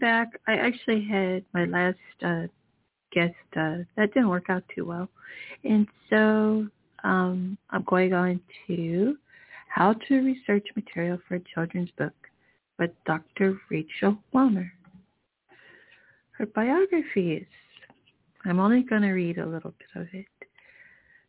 Back. 0.00 0.40
I 0.46 0.54
actually 0.54 1.04
had 1.04 1.44
my 1.52 1.64
last 1.64 1.98
uh, 2.24 2.46
guest 3.12 3.34
uh, 3.56 3.78
that 3.96 4.12
didn't 4.14 4.28
work 4.28 4.46
out 4.48 4.64
too 4.74 4.84
well, 4.84 5.08
and 5.64 5.86
so 6.10 6.66
um, 7.04 7.56
I'm 7.70 7.84
going 7.84 8.12
on 8.12 8.40
to 8.66 9.16
how 9.68 9.94
to 10.08 10.14
research 10.20 10.66
material 10.76 11.18
for 11.26 11.36
a 11.36 11.40
children's 11.54 11.90
book 11.98 12.14
with 12.78 12.90
Dr. 13.06 13.58
Rachel 13.70 14.18
Wellner. 14.32 14.70
Her 16.32 16.46
biography 16.46 17.34
is. 17.34 17.46
I'm 18.44 18.60
only 18.60 18.82
going 18.82 19.02
to 19.02 19.12
read 19.12 19.38
a 19.38 19.46
little 19.46 19.72
bit 19.78 20.02
of 20.02 20.08
it. 20.12 20.26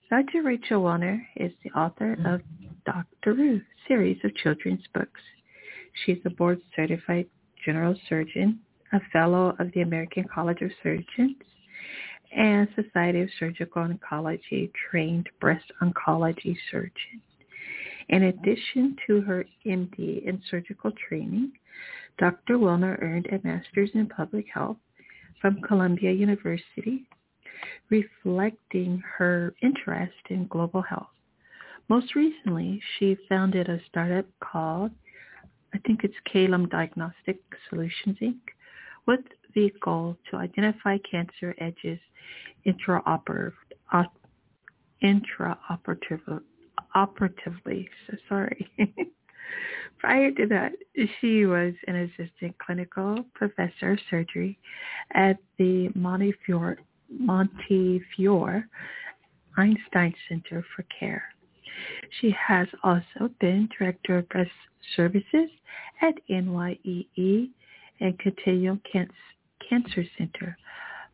Dr. 0.09 0.43
Rachel 0.43 0.81
Wellner 0.81 1.21
is 1.35 1.51
the 1.63 1.71
author 1.71 2.17
of 2.25 2.41
Dr. 2.85 3.34
Roo 3.34 3.61
series 3.87 4.18
of 4.23 4.35
children's 4.35 4.84
books. 4.93 5.21
She's 6.05 6.20
a 6.25 6.29
board 6.29 6.62
certified 6.75 7.27
general 7.66 7.96
surgeon, 8.08 8.60
a 8.94 8.99
fellow 9.12 9.55
of 9.60 9.71
the 9.74 9.82
American 9.82 10.24
College 10.24 10.62
of 10.62 10.71
Surgeons, 10.84 11.35
and 12.35 12.68
Society 12.76 13.21
of 13.21 13.30
Surgical 13.40 13.88
Oncology 13.88 14.71
trained 14.90 15.27
breast 15.40 15.66
oncology 15.82 16.55
surgeon. 16.70 17.21
In 18.10 18.24
addition 18.24 18.96
to 19.08 19.21
her 19.21 19.46
MD 19.66 20.24
in 20.26 20.41
surgical 20.49 20.91
training, 21.10 21.54
Dr. 22.20 22.58
Wellner 22.58 23.02
earned 23.02 23.27
a 23.27 23.46
master's 23.46 23.90
in 23.93 24.08
public 24.08 24.46
health 24.54 24.77
from 25.41 25.62
Columbia 25.62 26.12
University, 26.12 27.05
reflecting 27.90 29.02
her 29.18 29.54
interest 29.62 30.13
in 30.30 30.48
global 30.48 30.82
health. 30.82 31.10
Most 31.90 32.16
recently, 32.16 32.82
she 32.98 33.18
founded 33.27 33.70
a 33.70 33.80
startup 33.90 34.26
called 34.40 34.91
I 35.76 35.79
think 35.85 36.05
it's 36.05 36.15
Caelum 36.34 36.70
Diagnostic 36.70 37.41
Solutions 37.70 38.18
Inc., 38.21 38.40
with 39.07 39.20
the 39.55 39.73
goal 39.81 40.18
to 40.31 40.37
identify 40.37 40.98
cancer 40.99 41.54
edges 41.57 41.99
intraoperative, 42.65 43.51
intraoperatively. 45.03 46.40
Operatively, 46.96 47.90
so 48.07 48.15
sorry. 48.29 48.70
Prior 49.99 50.31
to 50.31 50.48
that, 50.48 50.71
she 51.20 51.46
was 51.46 51.73
an 51.87 51.96
assistant 51.96 52.57
clinical 52.57 53.26
professor 53.34 53.91
of 53.91 53.99
surgery 54.09 54.57
at 55.13 55.37
the 55.57 55.90
Montefiore, 55.93 56.77
Montefiore 57.09 58.65
Einstein 59.57 60.13
Center 60.29 60.63
for 60.73 60.85
Care. 60.98 61.34
She 62.20 62.31
has 62.48 62.68
also 62.84 63.29
been 63.40 63.70
director 63.77 64.18
of 64.19 64.29
breast 64.29 64.51
services 64.95 65.50
at 66.01 66.16
NYEE 66.29 67.50
and 68.00 68.19
Continuum 68.19 68.81
Cancer 68.91 70.06
Center, 70.18 70.58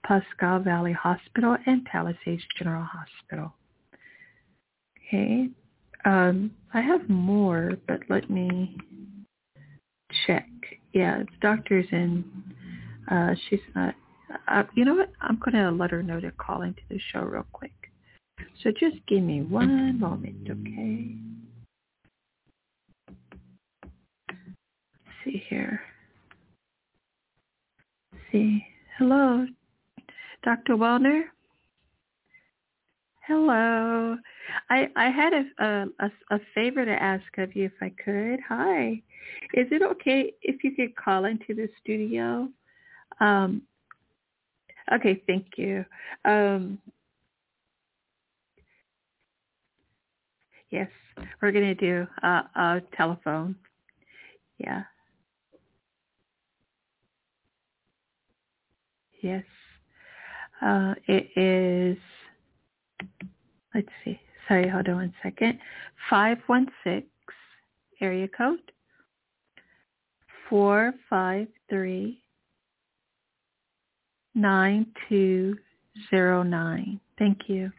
Pascal 0.03 0.59
Valley 0.59 0.94
Hospital, 0.94 1.57
and 1.66 1.85
Palisades 1.85 2.44
General 2.57 2.83
Hospital. 2.83 3.53
Okay. 5.07 5.49
Um, 6.05 6.51
I 6.73 6.81
have 6.81 7.07
more, 7.09 7.73
but 7.88 7.99
let 8.09 8.29
me 8.29 8.78
check. 10.25 10.47
Yeah, 10.93 11.19
it's 11.19 11.31
doctors 11.41 11.85
and 11.91 12.23
uh, 13.09 13.35
she's 13.49 13.59
not. 13.75 13.95
Uh, 14.47 14.63
you 14.75 14.85
know 14.85 14.95
what? 14.95 15.11
I'm 15.22 15.38
going 15.38 15.53
to 15.53 15.72
let 15.72 15.91
her 15.91 16.01
know 16.01 16.19
to 16.19 16.31
call 16.31 16.61
into 16.61 16.81
the 16.89 16.99
show 17.11 17.19
real 17.22 17.45
quick. 17.51 17.73
So 18.63 18.72
just 18.72 18.97
give 19.07 19.23
me 19.23 19.41
one 19.41 19.99
moment, 19.99 20.47
okay? 20.49 21.16
see 25.23 25.44
here. 25.49 25.81
see. 28.31 28.66
Hello, 28.97 29.45
Dr. 30.44 30.75
Wellner. 30.75 31.23
Hello. 33.27 34.17
I 34.69 34.89
I 34.95 35.09
had 35.09 35.33
a, 35.33 35.88
a 35.99 36.11
a 36.31 36.39
favor 36.53 36.85
to 36.85 36.91
ask 36.91 37.25
of 37.38 37.55
you 37.55 37.66
if 37.66 37.73
I 37.81 37.91
could. 38.03 38.39
Hi. 38.47 39.01
Is 39.53 39.67
it 39.72 39.81
okay 39.81 40.33
if 40.41 40.63
you 40.63 40.75
could 40.75 40.95
call 40.95 41.25
into 41.25 41.53
the 41.53 41.69
studio? 41.81 42.49
Um, 43.19 43.61
okay, 44.93 45.22
thank 45.28 45.45
you. 45.57 45.85
Um, 46.25 46.79
yes, 50.71 50.89
we're 51.41 51.51
going 51.51 51.65
to 51.65 51.75
do 51.75 52.07
a, 52.23 52.81
telephone. 52.95 53.55
Yeah. 54.57 54.83
Yes. 59.21 59.43
Uh, 60.61 60.95
it 61.07 61.29
is, 61.35 61.97
let's 63.73 63.87
see. 64.03 64.19
Sorry, 64.47 64.67
hold 64.67 64.89
on 64.89 64.95
one 64.95 65.13
second. 65.23 65.57
516 66.09 67.07
area 68.01 68.27
code 68.27 68.59
453 70.49 72.21
9209. 74.33 76.99
Thank 77.17 77.39
you. 77.47 77.71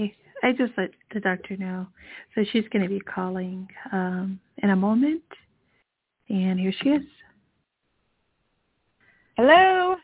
Okay, 0.00 0.14
I 0.42 0.52
just 0.52 0.72
let 0.78 0.90
the 1.12 1.20
doctor 1.20 1.56
know. 1.56 1.86
So 2.34 2.44
she's 2.52 2.66
going 2.72 2.82
to 2.82 2.88
be 2.88 3.00
calling 3.00 3.68
um, 3.92 4.40
in 4.58 4.70
a 4.70 4.76
moment. 4.76 5.22
And 6.28 6.58
here 6.58 6.72
she 6.82 6.90
is. 6.90 7.02
Hello. 9.36 9.96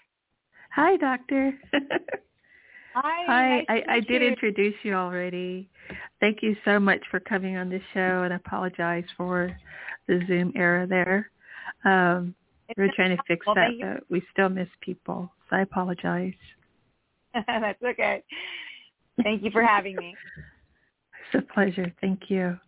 Hi, 0.75 0.97
doctor. 0.97 1.53
Hi. 2.95 3.25
Hi. 3.27 3.57
Nice 3.57 3.65
I, 3.69 3.95
I 3.95 4.01
did 4.01 4.23
you. 4.23 4.29
introduce 4.29 4.75
you 4.83 4.95
already. 4.95 5.69
Thank 6.21 6.43
you 6.43 6.57
so 6.65 6.78
much 6.78 7.01
for 7.11 7.21
coming 7.21 7.57
on 7.57 7.69
the 7.71 7.81
show 7.95 8.23
and 8.25 8.33
I 8.33 8.37
apologize 8.37 9.05
for 9.17 9.57
the 10.09 10.21
Zoom 10.27 10.53
error 10.57 10.87
there. 10.87 11.31
Um, 11.84 12.34
we're 12.77 12.91
trying 12.97 13.17
to 13.17 13.23
fix 13.28 13.47
that, 13.55 13.71
but 13.81 14.05
we 14.11 14.23
still 14.33 14.49
miss 14.49 14.69
people. 14.81 15.31
So 15.49 15.57
I 15.57 15.61
apologize. 15.61 16.34
That's 17.47 17.83
okay. 17.83 18.23
Thank 19.22 19.43
you 19.43 19.50
for 19.50 19.62
having 19.62 19.97
me. 19.97 20.15
It's 21.32 21.44
a 21.44 21.53
pleasure. 21.54 21.93
Thank 22.00 22.28
you. 22.28 22.59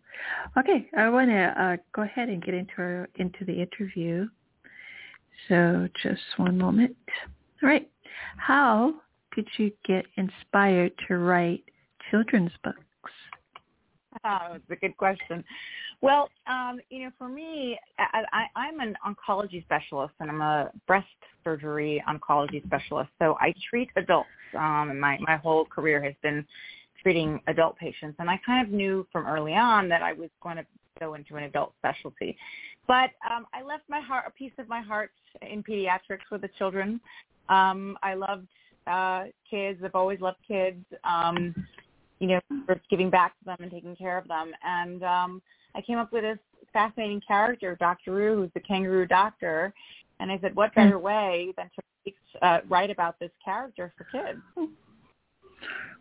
Okay, 0.57 0.89
I 0.97 1.09
want 1.11 1.31
to 1.31 1.63
uh, 1.63 1.77
go 1.95 2.03
ahead 2.03 2.29
and 2.29 2.43
get 2.43 2.55
into 2.55 2.73
our, 2.79 3.09
into 3.17 3.45
the 3.45 3.63
interview. 3.63 4.27
So 5.49 5.89
just 6.03 6.21
one 6.37 6.59
moment. 6.59 6.97
All 7.63 7.69
right. 7.69 7.89
How 8.37 8.95
did 9.35 9.47
you 9.59 9.71
get 9.87 10.05
inspired 10.17 10.93
to 11.07 11.19
write 11.19 11.65
children's 12.11 12.51
books? 12.65 12.81
Oh, 14.25 14.55
it's 14.55 14.65
a 14.71 14.77
good 14.77 14.97
question. 14.97 15.45
Well, 16.01 16.29
um, 16.47 16.81
you 16.91 17.05
know, 17.05 17.11
for 17.19 17.29
me, 17.29 17.79
I, 17.99 18.23
I, 18.33 18.45
I'm 18.55 18.81
an 18.81 18.95
oncology 19.07 19.65
specialist, 19.65 20.15
and 20.21 20.31
I'm 20.31 20.41
a 20.41 20.71
breast 20.87 21.07
surgery 21.43 22.03
oncology 22.09 22.65
specialist. 22.65 23.11
So 23.19 23.37
I 23.41 23.53
treat 23.69 23.91
adults. 23.97 24.29
Um, 24.57 24.91
and 24.91 25.01
my 25.01 25.19
my 25.21 25.37
whole 25.37 25.65
career 25.67 26.03
has 26.03 26.15
been 26.23 26.47
treating 27.03 27.41
adult 27.49 27.77
patients, 27.77 28.17
and 28.19 28.31
I 28.31 28.41
kind 28.47 28.67
of 28.67 28.73
knew 28.73 29.07
from 29.13 29.27
early 29.27 29.55
on 29.55 29.89
that 29.89 30.03
I 30.03 30.13
was 30.13 30.31
going 30.43 30.57
to 30.57 30.67
go 30.99 31.15
into 31.15 31.37
an 31.37 31.45
adult 31.45 31.75
specialty. 31.79 32.37
But 32.87 33.11
um, 33.31 33.47
I 33.53 33.63
left 33.63 33.85
my 33.89 34.01
heart, 34.01 34.25
a 34.27 34.31
piece 34.31 34.53
of 34.59 34.69
my 34.69 34.81
heart, 34.81 35.11
in 35.43 35.63
pediatrics 35.63 36.31
with 36.31 36.41
the 36.41 36.49
children. 36.59 37.01
Um, 37.49 37.99
I 38.03 38.15
loved 38.15 38.49
uh, 38.87 39.25
kids. 39.49 39.81
I've 39.85 39.95
always 39.95 40.21
loved 40.21 40.39
kids. 40.47 40.85
Um, 41.05 41.55
you 42.21 42.29
know, 42.29 42.41
for 42.67 42.81
giving 42.91 43.11
back 43.11 43.39
to 43.39 43.45
them 43.45 43.57
and 43.61 43.71
taking 43.71 43.95
care 43.95 44.19
of 44.19 44.27
them. 44.27 44.53
And 44.65 45.05
um, 45.05 45.43
I 45.75 45.81
came 45.81 45.99
up 45.99 46.13
with 46.13 46.23
this 46.23 46.39
fascinating 46.73 47.21
character, 47.27 47.77
Dr. 47.79 48.13
Roo, 48.13 48.37
who's 48.37 48.51
the 48.55 48.61
kangaroo 48.61 49.07
doctor. 49.07 49.73
And 50.21 50.33
I 50.33 50.39
said, 50.41 50.55
what 50.57 50.75
better 50.75 50.99
way 50.99 51.53
than 51.57 51.71
to 51.77 52.13
uh, 52.43 52.61
write 52.69 52.91
about 52.91 53.19
this 53.21 53.31
character 53.45 53.93
for 53.97 54.05
kids? 54.05 54.71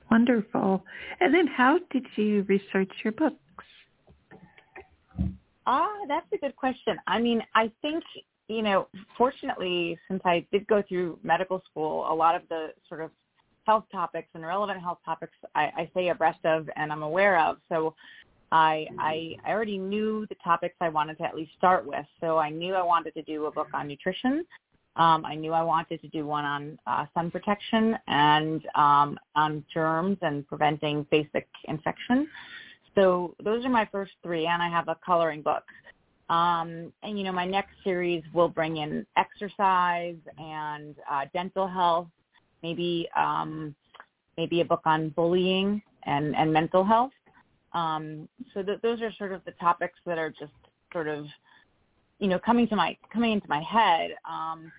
Wonderful. 0.10 0.84
And 1.20 1.34
then 1.34 1.48
how 1.48 1.80
did 1.92 2.06
you 2.16 2.44
research 2.48 2.92
your 3.04 3.14
books? 3.14 3.38
Ah, 5.66 5.90
that's 6.08 6.26
a 6.34 6.38
good 6.38 6.56
question. 6.56 6.98
I 7.08 7.20
mean, 7.20 7.44
I 7.54 7.70
think, 7.82 8.04
you 8.48 8.62
know, 8.62 8.88
fortunately, 9.18 10.00
since 10.08 10.22
I 10.24 10.46
did 10.52 10.66
go 10.68 10.82
through 10.88 11.20
medical 11.24 11.62
school, 11.70 12.12
a 12.12 12.16
lot 12.16 12.36
of 12.36 12.42
the 12.50 12.70
sort 12.88 13.02
of 13.02 13.12
health 13.66 13.84
topics 13.92 14.30
and 14.34 14.46
relevant 14.46 14.80
health 14.82 15.00
topics 15.04 15.34
I, 15.54 15.64
I 15.76 15.90
stay 15.92 16.08
abreast 16.08 16.40
of 16.46 16.70
and 16.78 16.92
I'm 16.92 17.04
aware 17.04 17.38
of. 17.38 17.58
So 17.68 17.94
I, 18.52 18.88
I 18.98 19.36
I 19.46 19.52
already 19.52 19.78
knew 19.78 20.26
the 20.28 20.36
topics 20.44 20.76
I 20.80 20.90
wanted 20.90 21.18
to 21.18 21.24
at 21.24 21.36
least 21.36 21.52
start 21.58 21.86
with. 21.86 22.06
So 22.22 22.38
I 22.38 22.50
knew 22.50 22.76
I 22.76 22.84
wanted 22.84 23.14
to 23.16 23.22
do 23.24 23.46
a 23.46 23.52
book 23.52 23.68
on 23.74 23.88
nutrition. 23.88 24.46
Um, 24.96 25.26
I 25.26 25.36
knew 25.36 25.54
I 25.54 25.62
wanted 25.62 26.02
to 26.02 26.08
do 26.08 26.26
one 26.26 26.46
on 26.46 26.80
uh, 26.88 27.06
sun 27.14 27.30
protection 27.30 27.98
and 28.08 28.66
um, 28.74 29.20
on 29.36 29.64
germs 29.72 30.18
and 30.22 30.48
preventing 30.48 31.06
basic 31.12 31.48
infection. 31.66 32.28
So 32.96 33.36
those 33.44 33.64
are 33.64 33.70
my 33.70 33.88
first 33.92 34.14
three, 34.24 34.48
and 34.48 34.62
I 34.64 34.70
have 34.70 34.88
a 34.88 34.98
coloring 35.06 35.44
book. 35.44 35.64
Um, 36.30 36.92
and 37.04 37.18
you 37.18 37.24
know, 37.24 37.32
my 37.32 37.46
next 37.46 37.72
series 37.84 38.24
will 38.34 38.50
bring 38.50 38.78
in 38.78 39.06
exercise 39.18 40.18
and 40.38 40.96
uh, 41.10 41.26
dental 41.32 41.68
health, 41.68 42.08
maybe 42.64 43.08
um, 43.16 43.76
maybe 44.36 44.62
a 44.62 44.66
book 44.66 44.82
on 44.86 45.10
bullying 45.10 45.82
and, 46.04 46.36
and 46.36 46.52
mental 46.52 46.84
health. 46.84 47.12
Um, 47.78 48.28
so 48.54 48.64
th- 48.64 48.82
those 48.82 49.02
are 49.02 49.12
sort 49.14 49.32
of 49.32 49.42
the 49.46 49.52
topics 49.52 50.00
that 50.06 50.18
are 50.18 50.32
just 50.32 50.54
sort 50.92 51.08
of, 51.08 51.26
you 52.20 52.28
know, 52.28 52.40
coming 52.40 52.68
to 52.70 52.76
my 52.76 52.98
coming 53.14 53.34
into 53.34 53.48
my 53.48 53.62
head. 53.62 54.12
Um, 54.28 54.72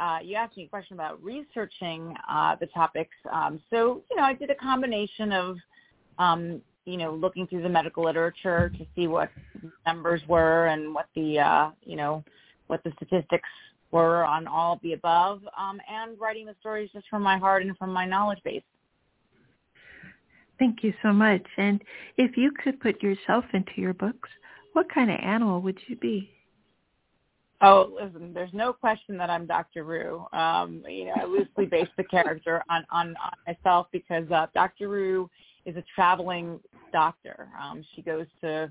uh, 0.00 0.18
you 0.22 0.34
asked 0.36 0.56
me 0.56 0.64
a 0.64 0.68
question 0.68 0.94
about 0.94 1.22
researching 1.22 2.14
uh, 2.28 2.56
the 2.60 2.66
topics. 2.66 3.16
Um, 3.32 3.60
so 3.70 4.02
you 4.10 4.16
know, 4.16 4.24
I 4.24 4.34
did 4.34 4.50
a 4.50 4.54
combination 4.54 5.32
of, 5.32 5.56
um, 6.18 6.60
you 6.84 6.96
know, 6.96 7.14
looking 7.14 7.46
through 7.46 7.62
the 7.62 7.68
medical 7.68 8.04
literature 8.04 8.70
to 8.76 8.86
see 8.94 9.06
what 9.06 9.30
numbers 9.86 10.22
were 10.28 10.66
and 10.66 10.94
what 10.94 11.06
the, 11.14 11.38
uh, 11.38 11.70
you 11.84 11.96
know, 11.96 12.22
what 12.66 12.82
the 12.84 12.92
statistics 12.96 13.48
were 13.92 14.24
on 14.24 14.46
all 14.46 14.74
of 14.74 14.80
the 14.82 14.94
above, 14.94 15.42
um, 15.56 15.78
and 15.90 16.18
writing 16.18 16.46
the 16.46 16.56
stories 16.60 16.90
just 16.92 17.06
from 17.08 17.22
my 17.22 17.38
heart 17.38 17.62
and 17.62 17.76
from 17.78 17.92
my 17.92 18.06
knowledge 18.06 18.40
base. 18.44 18.62
Thank 20.62 20.84
you 20.84 20.94
so 21.02 21.12
much. 21.12 21.42
And 21.56 21.82
if 22.18 22.36
you 22.36 22.52
could 22.62 22.78
put 22.78 23.02
yourself 23.02 23.44
into 23.52 23.72
your 23.78 23.94
books, 23.94 24.28
what 24.74 24.86
kind 24.94 25.10
of 25.10 25.18
animal 25.20 25.60
would 25.60 25.76
you 25.88 25.96
be? 25.96 26.30
Oh, 27.62 27.98
listen, 28.00 28.32
there's 28.32 28.52
no 28.52 28.72
question 28.72 29.16
that 29.16 29.28
I'm 29.28 29.44
Dr. 29.44 29.82
Roo. 29.82 30.24
Um, 30.32 30.84
you 30.88 31.06
know, 31.06 31.14
I 31.20 31.24
loosely 31.24 31.66
based 31.66 31.90
the 31.96 32.04
character 32.04 32.62
on, 32.70 32.86
on, 32.92 33.16
on 33.16 33.32
myself 33.44 33.88
because 33.90 34.30
uh, 34.30 34.46
Dr. 34.54 34.88
Roo 34.88 35.28
is 35.66 35.74
a 35.74 35.82
traveling 35.96 36.60
doctor. 36.92 37.48
Um, 37.60 37.84
she 37.96 38.02
goes 38.02 38.26
to 38.42 38.70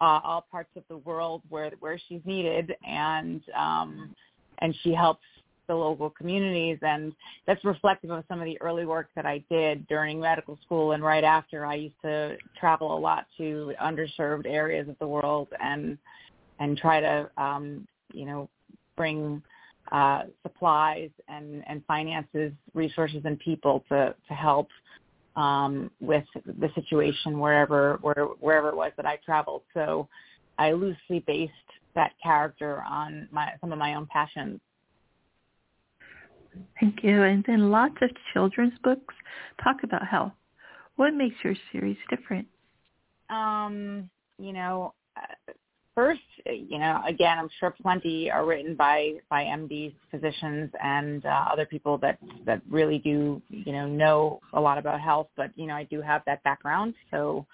uh, 0.00 0.20
all 0.24 0.44
parts 0.50 0.70
of 0.74 0.82
the 0.88 0.96
world 0.96 1.42
where 1.48 1.70
where 1.78 2.00
she's 2.08 2.22
needed, 2.24 2.74
and 2.84 3.40
um, 3.56 4.16
and 4.58 4.74
she 4.82 4.92
helps 4.94 5.22
the 5.70 5.76
local 5.76 6.10
communities 6.10 6.78
and 6.82 7.12
that's 7.46 7.64
reflective 7.64 8.10
of 8.10 8.24
some 8.28 8.40
of 8.40 8.44
the 8.44 8.60
early 8.60 8.84
work 8.84 9.08
that 9.14 9.24
I 9.24 9.44
did 9.48 9.86
during 9.86 10.18
medical 10.18 10.58
school 10.64 10.92
and 10.92 11.02
right 11.02 11.22
after 11.22 11.64
I 11.64 11.76
used 11.76 11.94
to 12.02 12.36
travel 12.58 12.96
a 12.96 12.98
lot 12.98 13.26
to 13.38 13.72
underserved 13.80 14.46
areas 14.46 14.88
of 14.88 14.98
the 14.98 15.06
world 15.06 15.46
and 15.62 15.96
and 16.58 16.76
try 16.76 17.00
to 17.00 17.30
um, 17.36 17.86
you 18.12 18.26
know 18.26 18.48
bring 18.96 19.40
uh, 19.92 20.22
supplies 20.42 21.10
and, 21.28 21.62
and 21.66 21.82
finances, 21.86 22.52
resources, 22.74 23.22
and 23.24 23.38
people 23.38 23.84
to, 23.88 24.14
to 24.28 24.34
help 24.34 24.68
um, 25.36 25.90
with 26.00 26.24
the 26.44 26.68
situation 26.74 27.38
wherever 27.38 27.98
where, 28.02 28.26
wherever 28.40 28.70
it 28.70 28.76
was 28.76 28.92
that 28.96 29.06
I 29.06 29.18
traveled. 29.24 29.62
So 29.74 30.08
I 30.58 30.72
loosely 30.72 31.24
based 31.26 31.52
that 31.94 32.12
character 32.22 32.82
on 32.88 33.28
my 33.30 33.52
some 33.60 33.72
of 33.72 33.78
my 33.78 33.94
own 33.94 34.06
passions. 34.06 34.60
Thank 36.78 37.02
you. 37.02 37.22
And 37.22 37.44
then 37.46 37.70
lots 37.70 37.96
of 38.02 38.10
children's 38.32 38.74
books 38.82 39.14
talk 39.62 39.76
about 39.82 40.06
health. 40.06 40.32
What 40.96 41.14
makes 41.14 41.36
your 41.42 41.54
series 41.72 41.96
different? 42.10 42.46
Um, 43.28 44.10
you 44.38 44.52
know, 44.52 44.94
first, 45.94 46.20
you 46.46 46.78
know, 46.78 47.02
again, 47.06 47.38
I'm 47.38 47.48
sure 47.58 47.74
plenty 47.82 48.30
are 48.30 48.44
written 48.44 48.74
by 48.74 49.14
by 49.28 49.44
MDs, 49.44 49.94
physicians, 50.10 50.70
and 50.82 51.24
uh, 51.24 51.44
other 51.52 51.66
people 51.66 51.98
that 51.98 52.18
that 52.46 52.62
really 52.68 52.98
do, 52.98 53.40
you 53.48 53.72
know, 53.72 53.86
know 53.86 54.40
a 54.52 54.60
lot 54.60 54.78
about 54.78 55.00
health. 55.00 55.28
But 55.36 55.50
you 55.56 55.66
know, 55.66 55.74
I 55.74 55.84
do 55.84 56.00
have 56.00 56.22
that 56.26 56.42
background, 56.42 56.94
so 57.10 57.46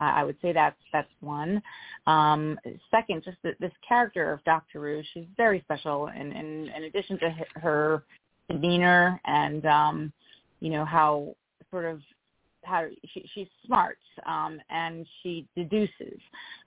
I 0.00 0.24
would 0.24 0.36
say 0.42 0.52
that's 0.52 0.76
that's 0.92 1.08
one. 1.20 1.62
Um, 2.06 2.58
second, 2.90 3.24
just 3.24 3.38
the, 3.42 3.52
this 3.60 3.72
character 3.86 4.32
of 4.32 4.44
Dr. 4.44 4.80
Roo, 4.80 5.02
she's 5.14 5.26
very 5.36 5.60
special, 5.60 6.06
and 6.06 6.32
in, 6.32 6.68
in 6.68 6.84
addition 6.84 7.18
to 7.18 7.34
her 7.54 8.02
demeanor 8.50 9.20
and 9.24 9.64
um 9.66 10.12
you 10.60 10.70
know 10.70 10.84
how 10.84 11.34
sort 11.70 11.84
of 11.84 12.00
how 12.64 12.86
she, 13.12 13.28
she's 13.34 13.48
smart 13.64 13.98
um 14.26 14.60
and 14.70 15.06
she 15.22 15.46
deduces. 15.56 16.18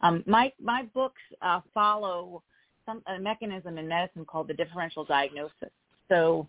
Um 0.02 0.24
my 0.26 0.52
my 0.62 0.84
books 0.94 1.22
uh 1.42 1.62
follow 1.74 2.44
some 2.86 3.02
a 3.08 3.20
mechanism 3.20 3.78
in 3.78 3.88
medicine 3.88 4.26
called 4.26 4.48
the 4.48 4.54
differential 4.54 5.04
diagnosis. 5.04 5.72
So 6.10 6.48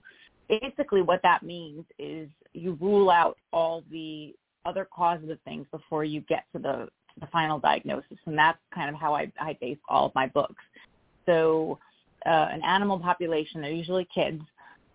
basically 0.49 1.03
what 1.03 1.21
that 1.23 1.43
means 1.43 1.85
is 1.99 2.29
you 2.53 2.77
rule 2.81 3.11
out 3.11 3.37
all 3.53 3.85
the 3.91 4.35
other 4.65 4.87
causes 4.93 5.31
of 5.31 5.39
things 5.43 5.67
before 5.71 6.05
you 6.05 6.21
get 6.23 6.45
to 6.53 6.59
the 6.59 6.89
the 7.21 7.27
final 7.27 7.59
diagnosis 7.59 8.19
and 8.27 8.39
that's 8.39 8.59
kind 8.75 8.89
of 8.89 8.99
how 8.99 9.15
I, 9.15 9.31
I 9.41 9.57
base 9.61 9.79
all 9.89 10.07
of 10.07 10.15
my 10.15 10.27
books. 10.29 10.63
So 11.27 11.79
uh, 12.27 12.49
an 12.51 12.63
animal 12.63 12.99
population 12.99 13.61
they're 13.61 13.71
usually 13.71 14.09
kids 14.15 14.43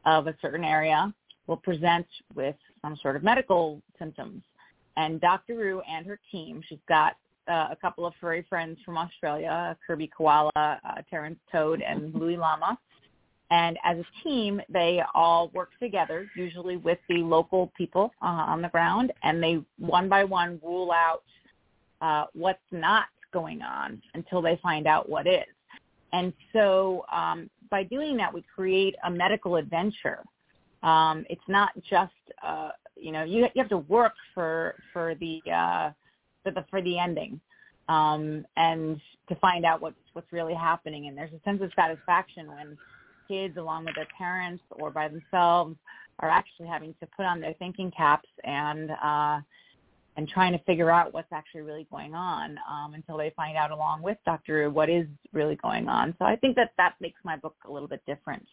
of 0.05 0.27
a 0.27 0.35
certain 0.41 0.63
area 0.63 1.13
will 1.47 1.57
present 1.57 2.07
with 2.33 2.55
some 2.81 2.97
sort 3.01 3.15
of 3.15 3.23
medical 3.23 3.81
symptoms. 3.99 4.41
And 4.97 5.19
Dr. 5.19 5.55
Roo 5.55 5.81
and 5.89 6.05
her 6.05 6.19
team, 6.31 6.61
she's 6.67 6.79
got 6.87 7.17
uh, 7.47 7.67
a 7.71 7.77
couple 7.79 8.05
of 8.05 8.13
furry 8.19 8.45
friends 8.49 8.79
from 8.83 8.97
Australia, 8.97 9.77
Kirby 9.85 10.09
Koala, 10.15 10.51
uh, 10.55 10.79
Terrence 11.09 11.39
Toad, 11.51 11.81
and 11.81 12.13
Louis 12.13 12.37
Llama. 12.37 12.77
And 13.51 13.77
as 13.83 13.97
a 13.97 14.23
team, 14.23 14.59
they 14.69 15.01
all 15.13 15.49
work 15.49 15.69
together, 15.79 16.27
usually 16.35 16.77
with 16.77 16.97
the 17.07 17.17
local 17.17 17.71
people 17.77 18.11
uh, 18.21 18.25
on 18.25 18.61
the 18.61 18.69
ground, 18.69 19.13
and 19.21 19.41
they 19.41 19.59
one 19.77 20.09
by 20.09 20.23
one 20.23 20.59
rule 20.63 20.91
out 20.91 21.23
uh, 22.01 22.25
what's 22.33 22.59
not 22.71 23.05
going 23.31 23.61
on 23.61 24.01
until 24.15 24.41
they 24.41 24.59
find 24.63 24.87
out 24.87 25.07
what 25.07 25.27
is. 25.27 25.43
And 26.11 26.33
so 26.53 27.05
um, 27.13 27.49
by 27.75 27.83
doing 27.83 28.15
that, 28.15 28.33
we 28.33 28.41
create 28.55 28.95
a 29.03 29.11
medical 29.11 29.57
adventure. 29.57 30.23
Um, 30.81 31.25
it's 31.29 31.49
not 31.49 31.71
just 31.89 32.13
uh, 32.41 32.69
you 32.95 33.11
know 33.11 33.23
you 33.23 33.39
you 33.53 33.61
have 33.63 33.67
to 33.69 33.79
work 33.79 34.13
for 34.33 34.75
for 34.93 35.15
the 35.15 35.41
uh, 35.51 35.91
for 36.41 36.51
the 36.51 36.63
for 36.69 36.81
the 36.81 36.97
ending 36.97 37.37
um, 37.89 38.45
and 38.55 39.01
to 39.27 39.35
find 39.35 39.65
out 39.65 39.81
what's 39.81 39.97
what's 40.13 40.31
really 40.31 40.53
happening. 40.53 41.07
And 41.07 41.17
there's 41.17 41.33
a 41.33 41.41
sense 41.43 41.61
of 41.61 41.69
satisfaction 41.75 42.47
when 42.47 42.77
kids, 43.27 43.57
along 43.57 43.83
with 43.83 43.95
their 43.95 44.07
parents 44.17 44.63
or 44.71 44.89
by 44.89 45.09
themselves, 45.09 45.75
are 46.19 46.29
actually 46.29 46.67
having 46.67 46.95
to 47.01 47.07
put 47.17 47.25
on 47.25 47.41
their 47.41 47.55
thinking 47.55 47.91
caps 47.91 48.29
and 48.45 48.91
uh, 49.03 49.39
and 50.17 50.27
trying 50.27 50.53
to 50.53 50.59
figure 50.59 50.89
out 50.89 51.13
what's 51.13 51.31
actually 51.31 51.61
really 51.61 51.87
going 51.91 52.13
on 52.13 52.57
um, 52.69 52.93
until 52.93 53.17
they 53.17 53.33
find 53.35 53.57
out 53.57 53.71
along 53.71 54.01
with 54.01 54.17
Dr. 54.25 54.69
what 54.69 54.89
is 54.89 55.05
really 55.33 55.55
going 55.57 55.87
on. 55.87 56.15
So 56.19 56.25
I 56.25 56.35
think 56.35 56.55
that 56.55 56.71
that 56.77 56.95
makes 57.01 57.19
my 57.23 57.35
book 57.35 57.55
a 57.67 57.71
little 57.71 57.87
bit 57.87 58.01
different. 58.07 58.45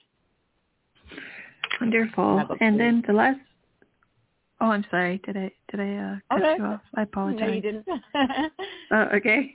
Wonderful. 1.81 2.43
And 2.61 2.79
then 2.79 3.03
the 3.07 3.13
last. 3.13 3.39
Oh, 4.61 4.67
I'm 4.67 4.85
sorry. 4.91 5.21
Did 5.25 5.37
I 5.37 5.51
did 5.71 5.81
I 5.81 5.97
uh, 5.97 6.17
cut 6.31 6.43
okay. 6.43 6.55
you 6.59 6.65
off? 6.65 6.81
I 6.95 7.03
apologize. 7.03 7.41
No, 7.41 7.53
you 7.53 7.61
didn't. 7.61 7.87
uh, 8.93 9.07
okay. 9.15 9.55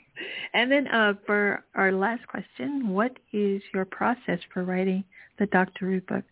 And 0.53 0.71
then 0.71 0.87
uh, 0.87 1.13
for 1.25 1.63
our 1.75 1.91
last 1.91 2.27
question, 2.27 2.89
what 2.89 3.11
is 3.31 3.61
your 3.73 3.85
process 3.85 4.39
for 4.53 4.63
writing 4.63 5.03
the 5.39 5.45
Dr. 5.47 5.85
Roo 5.85 6.01
book? 6.01 6.23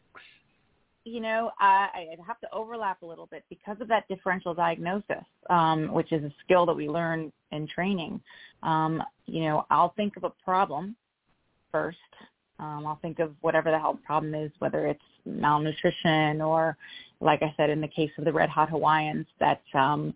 You 1.06 1.22
know, 1.22 1.52
I, 1.60 1.88
I 1.94 2.08
have 2.26 2.40
to 2.42 2.52
overlap 2.52 3.02
a 3.02 3.06
little 3.06 3.28
bit 3.28 3.44
because 3.50 3.78
of 3.80 3.88
that 3.88 4.08
differential 4.08 4.54
diagnosis, 4.54 5.24
um, 5.50 5.94
which 5.94 6.12
is 6.12 6.24
a 6.24 6.34
skill 6.44 6.66
that 6.66 6.74
we 6.74 6.90
learn 6.90 7.32
in 7.52 7.68
training. 7.68 8.20
Um, 8.64 9.02
you 9.26 9.44
know, 9.44 9.66
I'll 9.70 9.94
think 9.96 10.18
of 10.18 10.24
a 10.24 10.32
problem 10.44 10.96
first. 11.72 11.98
Um, 12.60 12.86
I'll 12.88 13.00
think 13.02 13.20
of 13.20 13.36
whatever 13.42 13.70
the 13.70 13.80
health 13.80 14.00
problem 14.06 14.34
is, 14.34 14.52
whether 14.60 14.88
it's 14.88 15.02
malnutrition 15.26 16.42
or, 16.42 16.76
like 17.22 17.44
I 17.44 17.54
said, 17.56 17.70
in 17.70 17.82
the 17.82 17.88
case 17.88 18.12
of 18.18 18.26
the 18.26 18.34
Red 18.34 18.50
Hot 18.50 18.70
Hawaiians, 18.70 19.28
that 19.40 19.62
um, 19.74 20.14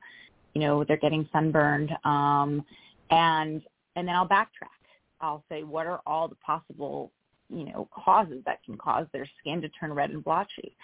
you 0.54 0.62
know 0.62 0.84
they're 0.84 0.98
getting 0.98 1.28
sunburned, 1.32 1.92
um, 2.04 2.64
and 3.12 3.62
and 3.96 4.08
then 4.08 4.16
I'll 4.16 4.28
backtrack 4.28 4.80
I'll 5.22 5.44
say, 5.50 5.64
what 5.64 5.86
are 5.86 6.02
all 6.06 6.28
the 6.28 6.36
possible, 6.36 7.12
you 7.50 7.66
know, 7.66 7.88
causes 7.92 8.42
that 8.46 8.64
can 8.64 8.78
cause 8.78 9.08
their 9.14 9.28
skin 9.40 9.62
to 9.62 9.70
turn 9.70 9.94
red 9.94 10.12
and 10.12 10.24
blotchy? 10.24 10.76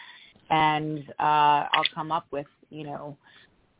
And 0.49 0.99
uh, 1.19 1.67
I'll 1.71 1.89
come 1.93 2.11
up 2.11 2.27
with, 2.31 2.47
you 2.69 2.83
know, 2.83 3.17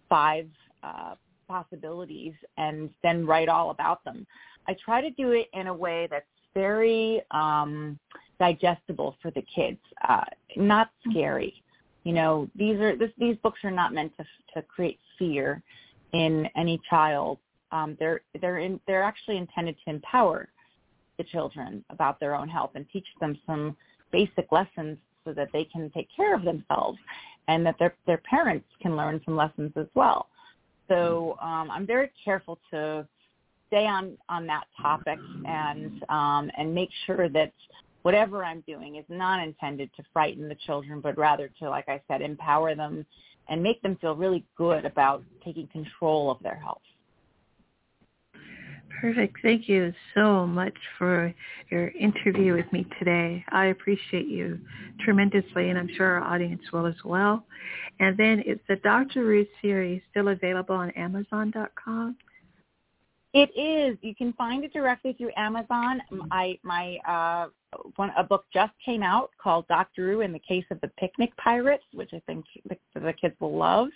five 0.10 0.48
uh, 0.84 1.16
possibilities 1.48 2.34
and 2.58 2.90
then 3.04 3.26
write 3.26 3.50
all 3.50 3.70
about 3.72 4.04
them. 4.04 4.26
I 4.68 4.76
try 4.84 5.02
to 5.02 5.12
do 5.12 5.32
it 5.32 5.48
in 5.54 5.68
a 5.68 5.74
way 5.74 6.08
that's 6.10 6.26
very 6.54 7.22
um, 7.32 8.00
digestible 8.40 9.18
for 9.22 9.32
the 9.32 9.44
kids, 9.54 9.80
uh, 10.08 10.24
not 10.56 10.90
scary. 11.10 11.54
You 12.04 12.14
know, 12.14 12.50
these 12.56 12.80
are 12.80 12.96
this, 12.96 13.12
these 13.18 13.36
books 13.44 13.60
are 13.64 13.72
not 13.72 13.94
meant 13.94 14.14
to 14.18 14.26
to 14.54 14.62
create 14.68 15.00
fear 15.18 15.62
in 16.14 16.48
any 16.56 16.80
child. 16.90 17.40
Um, 17.72 17.98
they're 18.00 18.22
they're 18.42 18.60
in, 18.60 18.80
they're 18.88 19.04
actually 19.04 19.38
intended 19.38 19.76
to 19.84 19.90
empower 19.90 20.50
the 21.18 21.24
children 21.24 21.84
about 21.90 22.20
their 22.20 22.36
own 22.36 22.48
health 22.48 22.72
and 22.76 22.86
teach 22.92 23.08
them 23.20 23.38
some 23.46 23.76
basic 24.12 24.52
lessons 24.52 24.98
so 25.24 25.34
that 25.34 25.50
they 25.52 25.66
can 25.66 25.90
take 25.92 26.08
care 26.16 26.36
of 26.36 26.44
themselves 26.44 26.98
and 27.48 27.66
that 27.66 27.76
their 27.80 27.96
their 28.08 28.22
parents 28.30 28.68
can 28.82 28.96
learn 28.96 29.22
some 29.26 29.36
lessons 29.36 29.72
as 29.76 29.88
well. 29.96 30.28
So 30.88 31.38
um, 31.42 31.72
I'm 31.72 31.86
very 31.86 32.12
careful 32.24 32.60
to 32.72 33.08
stay 33.68 33.86
on 33.86 34.18
on 34.30 34.46
that 34.48 34.66
topic 34.82 35.20
and 35.46 36.04
um, 36.10 36.52
and 36.58 36.74
make 36.74 36.90
sure 37.06 37.30
that 37.30 37.52
whatever 38.04 38.46
I'm 38.46 38.64
doing 38.68 38.98
is 38.98 39.06
not 39.10 39.42
intended 39.42 39.90
to 39.98 40.04
frighten 40.14 40.48
the 40.48 40.56
children, 40.68 41.02
but 41.02 41.18
rather 41.18 41.50
to, 41.60 41.70
like 41.70 41.90
I 41.90 42.00
said, 42.08 42.22
empower 42.22 42.76
them 42.76 43.04
and 43.50 43.64
make 43.64 43.82
them 43.82 43.98
feel 44.00 44.16
really 44.16 44.46
good 44.56 44.86
about 44.86 45.24
taking 45.44 45.68
control 45.68 46.30
of 46.30 46.38
their 46.44 46.56
health. 46.56 46.82
Perfect. 49.06 49.38
Thank 49.44 49.70
you 49.70 49.94
so 50.16 50.48
much 50.48 50.74
for 50.98 51.32
your 51.70 51.90
interview 51.90 52.56
with 52.56 52.66
me 52.74 52.88
today. 52.98 53.46
I 53.50 53.66
appreciate 53.66 54.26
you 54.26 54.60
tremendously, 55.02 55.70
and 55.70 55.78
I'm 55.78 55.90
sure 55.96 56.08
our 56.08 56.24
audience 56.24 56.64
will 56.74 56.88
as 56.88 56.96
well. 57.06 57.46
And 58.00 58.18
then 58.18 58.40
is 58.40 58.58
the 58.68 58.78
Dr. 58.78 59.24
Roo 59.24 59.46
series 59.62 60.02
still 60.10 60.30
available 60.30 60.74
on 60.74 60.90
Amazon.com? 60.92 62.18
It 63.34 63.52
is. 63.56 63.96
You 64.02 64.16
can 64.16 64.34
find 64.34 64.64
it 64.64 64.74
directly 64.74 65.14
through 65.14 65.32
Amazon. 65.38 66.02
I 66.32 66.58
my 66.64 66.98
uh, 67.08 67.50
one 67.98 68.10
a 68.18 68.24
book 68.24 68.46
just 68.52 68.74
came 68.84 69.04
out 69.04 69.30
called 69.40 69.68
Doctor 69.68 70.06
Roo 70.06 70.22
in 70.22 70.32
the 70.32 70.40
Case 70.40 70.66
of 70.72 70.82
the 70.82 70.88
Picnic 70.98 71.36
Pirates, 71.38 71.84
which 71.94 72.10
I 72.12 72.22
think 72.26 72.46
the, 72.68 72.76
the 72.96 73.14
kids 73.14 73.36
will 73.40 73.56
love. 73.56 73.90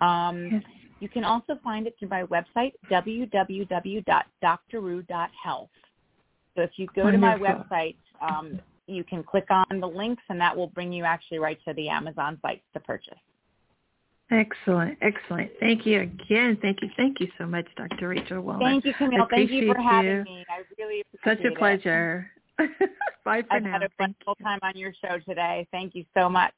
Um, 0.00 0.48
yes. 0.52 0.62
You 1.00 1.08
can 1.08 1.24
also 1.24 1.58
find 1.62 1.86
it 1.86 1.94
through 1.98 2.08
my 2.08 2.24
website 2.24 2.72
www.drru.health. 2.90 5.70
So 6.54 6.62
if 6.62 6.70
you 6.76 6.86
go 6.94 7.04
Wonderful. 7.04 7.28
to 7.28 7.28
my 7.36 7.36
website, 7.36 7.96
um, 8.20 8.60
you 8.86 9.02
can 9.04 9.24
click 9.24 9.46
on 9.50 9.80
the 9.80 9.88
links, 9.88 10.22
and 10.28 10.38
that 10.40 10.56
will 10.56 10.68
bring 10.68 10.92
you 10.92 11.04
actually 11.04 11.38
right 11.38 11.58
to 11.66 11.74
the 11.74 11.88
Amazon 11.88 12.38
site 12.42 12.62
to 12.74 12.80
purchase. 12.80 13.18
Excellent, 14.30 14.96
excellent. 15.02 15.50
Thank 15.60 15.84
you 15.84 16.00
again. 16.00 16.56
Thank 16.62 16.80
you, 16.80 16.88
thank 16.96 17.20
you 17.20 17.28
so 17.38 17.46
much, 17.46 17.66
Dr. 17.76 18.08
Rachel 18.08 18.42
Wellner. 18.42 18.60
Thank 18.60 18.86
you, 18.86 18.94
Camille. 18.94 19.26
Thank 19.30 19.50
you 19.50 19.70
for 19.72 19.80
having 19.80 20.10
you. 20.10 20.24
me. 20.24 20.44
I 20.48 20.62
really 20.78 21.02
appreciate 21.02 21.40
it. 21.40 21.42
Such 21.42 21.52
a 21.52 21.58
pleasure. 21.58 22.30
Bye 23.24 23.42
for 23.42 23.48
I've 23.50 23.62
now. 23.62 23.72
had 23.72 23.82
a 23.82 23.88
wonderful 23.98 24.34
time 24.42 24.60
on 24.62 24.76
your 24.76 24.92
show 25.04 25.18
today. 25.28 25.66
Thank 25.72 25.94
you 25.94 26.04
so 26.14 26.28
much. 26.28 26.54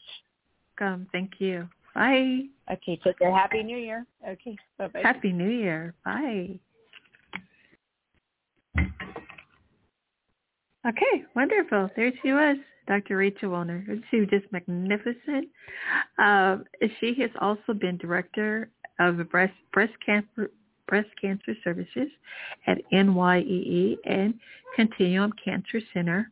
Come. 0.77 1.07
Thank 1.11 1.33
you. 1.39 1.69
Bye. 1.97 2.43
Okay, 2.71 3.01
take 3.03 3.19
care. 3.19 3.35
Happy 3.35 3.63
New 3.63 3.79
Year. 3.79 4.05
Okay, 4.29 4.55
bye-bye. 4.77 5.01
Happy 5.03 5.33
New 5.33 5.49
Year. 5.49 5.95
Bye. 6.05 6.61
Okay, 10.87 11.25
wonderful. 11.35 11.89
There 11.97 12.13
she 12.23 12.33
was. 12.33 12.59
Dr. 12.87 13.17
Rachel 13.17 13.51
Wellner. 13.51 13.83
She 14.11 14.21
was 14.21 14.29
just 14.29 14.45
magnificent. 14.53 15.49
Uh, 16.19 16.59
she 17.01 17.15
has 17.19 17.31
also 17.41 17.73
been 17.73 17.97
director 17.97 18.69
of 19.01 19.17
breast 19.31 19.55
breast 19.73 19.95
cancer 20.05 20.51
breast 20.87 21.09
cancer 21.21 21.55
services 21.65 22.09
at 22.67 22.79
NYEE 22.93 23.97
and 24.05 24.35
Continuum 24.77 25.33
Cancer 25.43 25.81
Center, 25.95 26.31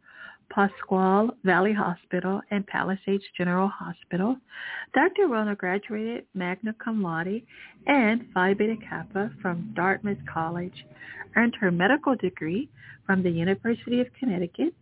Pascal 0.54 1.30
Valley 1.42 1.72
Hospital, 1.72 2.40
and 2.52 2.64
Palisades 2.66 3.24
General 3.36 3.66
Hospital. 3.66 4.36
Dr. 4.94 5.26
Rona 5.26 5.56
graduated 5.56 6.26
magna 6.32 6.72
cum 6.82 7.02
laude 7.02 7.42
and 7.88 8.26
Phi 8.32 8.54
Beta 8.54 8.76
Kappa 8.88 9.32
from 9.42 9.72
Dartmouth 9.74 10.18
College, 10.32 10.86
earned 11.34 11.56
her 11.56 11.72
medical 11.72 12.14
degree 12.14 12.68
from 13.04 13.22
the 13.22 13.30
University 13.30 14.00
of 14.00 14.06
Connecticut, 14.18 14.74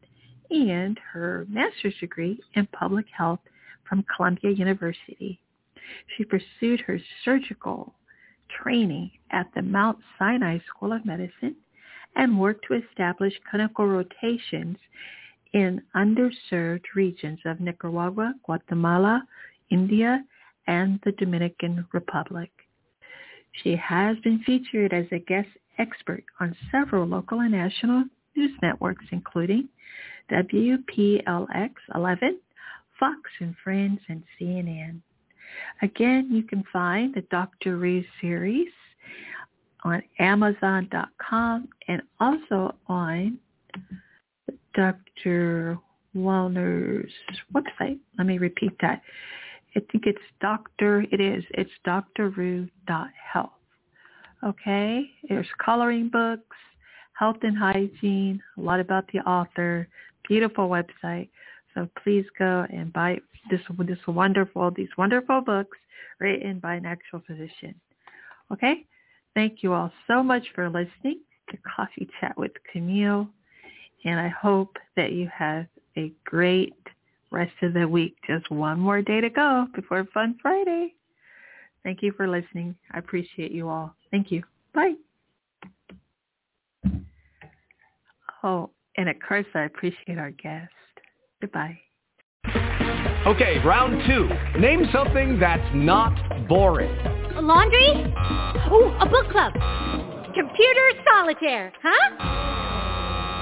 and 0.50 1.00
her 1.10 1.46
master's 1.48 1.94
degree 2.00 2.38
in 2.54 2.66
public 2.66 3.06
health 3.16 3.40
from 3.88 4.04
Columbia 4.14 4.50
University. 4.50 5.40
She 6.16 6.24
pursued 6.24 6.80
her 6.80 7.00
surgical 7.24 7.94
training 8.62 9.10
at 9.30 9.46
the 9.54 9.62
Mount 9.62 9.98
Sinai 10.18 10.58
School 10.68 10.92
of 10.92 11.06
Medicine 11.06 11.56
and 12.14 12.38
worked 12.38 12.66
to 12.68 12.74
establish 12.74 13.32
clinical 13.50 13.86
rotations 13.86 14.76
in 15.52 15.82
underserved 15.94 16.84
regions 16.94 17.38
of 17.44 17.60
Nicaragua, 17.60 18.34
Guatemala, 18.44 19.22
India, 19.70 20.24
and 20.66 21.00
the 21.04 21.12
Dominican 21.12 21.86
Republic. 21.92 22.50
She 23.62 23.76
has 23.76 24.16
been 24.20 24.42
featured 24.44 24.92
as 24.92 25.06
a 25.12 25.18
guest 25.18 25.48
expert 25.78 26.24
on 26.40 26.56
several 26.70 27.06
local 27.06 27.40
and 27.40 27.52
national 27.52 28.04
news 28.34 28.52
networks, 28.62 29.04
including 29.10 29.68
WPLX 30.30 31.70
11, 31.94 32.40
Fox 32.98 33.20
and 33.40 33.54
Friends, 33.62 34.00
and 34.08 34.22
CNN. 34.40 35.00
Again, 35.82 36.28
you 36.30 36.44
can 36.44 36.64
find 36.72 37.14
the 37.14 37.22
Dr. 37.22 37.76
Roo 37.76 38.02
series 38.20 38.72
on 39.84 40.02
Amazon.com 40.18 41.68
and 41.88 42.02
also 42.20 42.74
on 42.86 43.38
Dr. 44.74 45.78
Wellner's 46.14 47.12
website. 47.54 47.98
Let 48.18 48.26
me 48.26 48.38
repeat 48.38 48.72
that. 48.80 49.02
I 49.74 49.80
think 49.90 50.06
it's 50.06 50.18
Dr. 50.40 51.06
It 51.10 51.20
is. 51.20 51.44
It's 51.50 51.70
drru.health. 51.86 53.50
Okay. 54.44 55.10
There's 55.28 55.46
coloring 55.64 56.08
books, 56.08 56.56
health 57.14 57.38
and 57.42 57.56
hygiene, 57.56 58.42
a 58.58 58.60
lot 58.60 58.80
about 58.80 59.04
the 59.12 59.20
author, 59.20 59.88
beautiful 60.28 60.68
website. 60.68 61.28
So 61.74 61.88
please 62.02 62.26
go 62.38 62.66
and 62.70 62.92
buy 62.92 63.18
this 63.50 63.60
this 63.86 63.98
wonderful 64.06 64.70
these 64.70 64.88
wonderful 64.98 65.40
books 65.40 65.78
written 66.20 66.58
by 66.58 66.74
an 66.74 66.84
actual 66.84 67.22
physician. 67.26 67.74
Okay? 68.52 68.86
Thank 69.34 69.62
you 69.62 69.72
all 69.72 69.90
so 70.06 70.22
much 70.22 70.44
for 70.54 70.68
listening 70.68 71.20
to 71.50 71.56
Coffee 71.76 72.08
Chat 72.20 72.36
with 72.36 72.52
Camille. 72.70 73.28
And 74.04 74.18
I 74.18 74.28
hope 74.28 74.76
that 74.96 75.12
you 75.12 75.28
have 75.32 75.66
a 75.96 76.12
great 76.24 76.74
rest 77.30 77.52
of 77.62 77.74
the 77.74 77.86
week. 77.86 78.16
Just 78.26 78.50
one 78.50 78.78
more 78.78 79.02
day 79.02 79.20
to 79.20 79.30
go 79.30 79.66
before 79.74 80.04
Fun 80.12 80.36
Friday. 80.40 80.94
Thank 81.82 82.02
you 82.02 82.12
for 82.12 82.28
listening. 82.28 82.76
I 82.92 82.98
appreciate 82.98 83.52
you 83.52 83.68
all. 83.68 83.94
Thank 84.10 84.30
you. 84.30 84.42
Bye. 84.74 84.94
Oh, 88.44 88.70
and 88.96 89.08
of 89.08 89.16
course, 89.26 89.46
I 89.54 89.62
appreciate 89.62 90.18
our 90.18 90.32
guest. 90.32 90.72
Goodbye. 91.40 91.78
Okay, 93.24 93.58
round 93.64 94.02
two. 94.06 94.28
Name 94.60 94.86
something 94.92 95.38
that's 95.38 95.70
not 95.74 96.48
boring. 96.48 96.90
A 97.36 97.40
laundry? 97.40 97.88
Uh. 97.88 98.74
Ooh, 98.74 98.92
a 99.00 99.06
book 99.06 99.30
club. 99.30 99.52
Computer 100.34 100.90
solitaire, 101.06 101.72
huh? 101.82 102.51